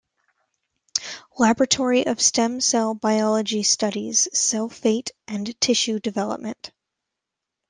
Laboratory 1.37 2.07
of 2.07 2.19
Stem 2.19 2.59
Cell 2.59 2.95
Biology-studies 2.95 4.29
cell 4.33 4.67
fate 4.67 5.11
and 5.27 5.53
tissue 5.61 5.99
development. 5.99 6.71